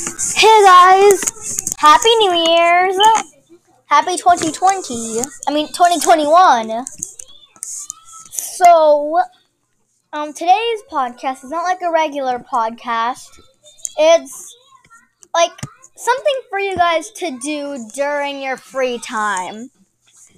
Hey 0.00 0.62
guys, 0.64 1.20
Happy 1.78 2.08
New 2.20 2.32
Year's! 2.32 2.96
Happy 3.84 4.16
2020. 4.16 5.20
I 5.46 5.52
mean 5.52 5.66
2021. 5.66 6.86
So, 8.32 9.20
um, 10.14 10.32
today's 10.32 10.80
podcast 10.90 11.44
is 11.44 11.50
not 11.50 11.64
like 11.64 11.82
a 11.82 11.90
regular 11.90 12.38
podcast. 12.38 13.26
It's 13.98 14.56
like 15.34 15.52
something 15.96 16.40
for 16.48 16.58
you 16.58 16.76
guys 16.76 17.10
to 17.16 17.38
do 17.38 17.86
during 17.94 18.40
your 18.40 18.56
free 18.56 18.98
time. 18.98 19.70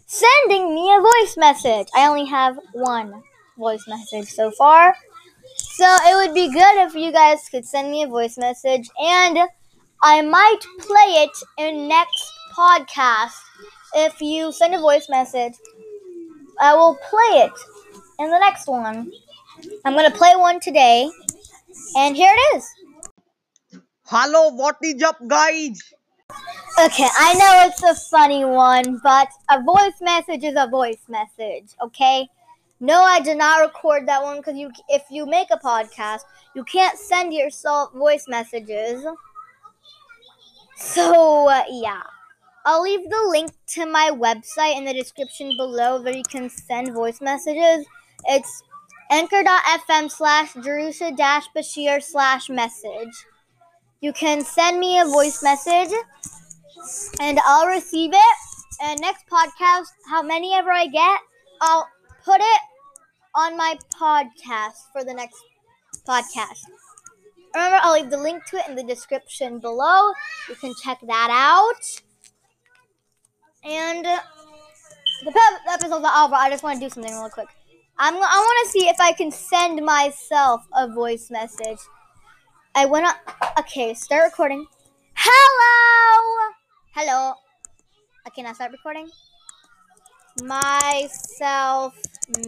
Sending 0.06 0.74
me 0.74 0.92
a 0.92 1.00
voice 1.00 1.36
message. 1.36 1.86
I 1.94 2.08
only 2.08 2.26
have 2.26 2.58
one 2.72 3.22
voice 3.56 3.84
message 3.86 4.28
so 4.28 4.50
far. 4.50 4.96
So 5.74 5.86
it 5.86 6.14
would 6.16 6.34
be 6.34 6.52
good 6.52 6.86
if 6.86 6.94
you 6.94 7.12
guys 7.12 7.48
could 7.50 7.64
send 7.64 7.90
me 7.90 8.02
a 8.02 8.06
voice 8.06 8.36
message 8.36 8.90
and 9.00 9.38
I 10.02 10.20
might 10.20 10.60
play 10.78 11.24
it 11.24 11.30
in 11.56 11.88
next 11.88 12.30
podcast. 12.54 13.32
If 13.94 14.20
you 14.20 14.52
send 14.52 14.74
a 14.74 14.78
voice 14.78 15.08
message, 15.08 15.54
I 16.60 16.74
will 16.74 16.98
play 17.08 17.44
it 17.44 17.52
in 18.18 18.30
the 18.30 18.38
next 18.38 18.68
one. 18.68 19.10
I'm 19.86 19.94
gonna 19.94 20.10
play 20.10 20.36
one 20.36 20.60
today, 20.60 21.10
and 21.96 22.16
here 22.16 22.34
it 22.36 22.56
is. 22.56 23.80
Hello, 24.04 24.50
what 24.50 24.76
is 24.82 25.02
up, 25.02 25.16
guys? 25.26 25.82
Okay, 26.84 27.08
I 27.18 27.32
know 27.34 27.66
it's 27.66 27.82
a 27.82 27.94
funny 28.10 28.44
one, 28.44 29.00
but 29.02 29.28
a 29.50 29.62
voice 29.62 30.00
message 30.02 30.44
is 30.44 30.54
a 30.54 30.66
voice 30.66 31.04
message, 31.08 31.70
okay? 31.82 32.28
No, 32.82 33.00
I 33.00 33.20
did 33.20 33.38
not 33.38 33.60
record 33.60 34.08
that 34.08 34.24
one 34.24 34.38
because 34.38 34.56
you, 34.56 34.72
if 34.88 35.04
you 35.08 35.24
make 35.24 35.52
a 35.52 35.56
podcast, 35.56 36.22
you 36.52 36.64
can't 36.64 36.98
send 36.98 37.32
yourself 37.32 37.92
voice 37.92 38.26
messages. 38.26 39.06
So, 40.74 41.48
uh, 41.48 41.62
yeah. 41.70 42.02
I'll 42.64 42.82
leave 42.82 43.08
the 43.08 43.28
link 43.28 43.52
to 43.74 43.86
my 43.86 44.10
website 44.12 44.76
in 44.76 44.84
the 44.84 44.92
description 44.92 45.52
below 45.56 46.02
where 46.02 46.12
you 46.12 46.24
can 46.24 46.50
send 46.50 46.92
voice 46.92 47.20
messages. 47.20 47.86
It's 48.26 48.64
anchor.fm 49.12 50.10
slash 50.10 50.52
Jerusha 50.54 51.16
dash 51.16 51.44
Bashir 51.56 52.02
slash 52.02 52.50
message. 52.50 53.14
You 54.00 54.12
can 54.12 54.42
send 54.42 54.80
me 54.80 54.98
a 54.98 55.04
voice 55.04 55.40
message 55.40 55.96
and 57.20 57.38
I'll 57.46 57.68
receive 57.68 58.10
it. 58.12 58.36
And 58.82 59.00
next 59.00 59.24
podcast, 59.28 59.86
how 60.10 60.24
many 60.24 60.52
ever 60.54 60.72
I 60.72 60.88
get, 60.88 61.20
I'll 61.60 61.86
put 62.24 62.40
it 62.40 62.60
on 63.34 63.56
my 63.56 63.78
podcast 63.94 64.90
for 64.92 65.04
the 65.04 65.14
next 65.14 65.42
podcast. 66.06 66.64
Remember, 67.54 67.78
I'll 67.82 67.94
leave 67.94 68.10
the 68.10 68.16
link 68.16 68.44
to 68.46 68.56
it 68.56 68.68
in 68.68 68.74
the 68.74 68.82
description 68.82 69.58
below. 69.58 70.12
You 70.48 70.54
can 70.54 70.74
check 70.82 70.98
that 71.06 71.28
out. 71.30 72.02
And 73.64 74.06
uh, 74.06 74.20
the 75.24 75.32
episode's 75.70 76.02
not 76.02 76.24
over. 76.24 76.34
I 76.34 76.50
just 76.50 76.62
want 76.62 76.80
to 76.80 76.86
do 76.86 76.90
something 76.90 77.12
real 77.12 77.28
quick. 77.28 77.48
I'm. 77.98 78.14
I 78.14 78.18
want 78.18 78.66
to 78.66 78.70
see 78.70 78.88
if 78.88 78.96
I 78.98 79.12
can 79.12 79.30
send 79.30 79.84
myself 79.84 80.62
a 80.74 80.88
voice 80.88 81.30
message. 81.30 81.78
I 82.74 82.86
up. 82.86 83.16
Okay, 83.60 83.92
start 83.94 84.24
recording. 84.24 84.66
Hello. 85.14 86.52
Hello. 86.94 87.34
Okay, 88.26 88.42
now 88.42 88.54
start 88.54 88.72
recording. 88.72 89.10
Myself 90.40 91.94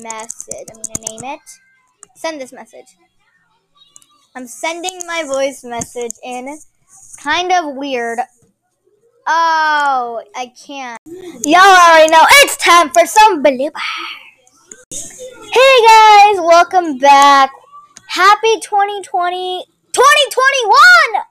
message. 0.01 0.69
I'm 0.71 0.83
gonna 0.83 1.11
name 1.11 1.25
it. 1.35 1.41
Send 2.17 2.41
this 2.41 2.53
message. 2.53 2.97
I'm 4.35 4.47
sending 4.47 5.01
my 5.07 5.25
voice 5.25 5.63
message 5.65 6.12
in. 6.23 6.59
Kind 7.19 7.53
of 7.53 7.77
weird. 7.77 8.21
Oh, 9.27 10.23
I 10.35 10.53
can't. 10.67 10.99
Y'all 11.07 11.61
already 11.61 12.11
know 12.11 12.25
it's 12.43 12.57
time 12.57 12.91
for 12.91 13.07
some 13.07 13.43
bloopers. 13.43 13.73
Hey 14.91 15.87
guys, 15.87 16.41
welcome 16.41 16.99
back. 16.99 17.50
Happy 18.09 18.61
2020 18.61 19.67
2021! 19.94 21.23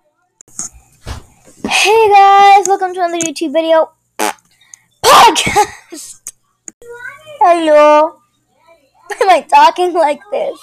Hey 1.69 2.09
guys, 2.09 2.67
welcome 2.67 2.93
to 2.93 3.01
another 3.01 3.19
YouTube 3.19 3.51
video. 3.51 3.91
Podcast! 5.03 6.22
Hello. 7.45 8.21
Am 9.21 9.29
I 9.29 9.41
talking 9.41 9.91
like 9.91 10.21
this? 10.31 10.57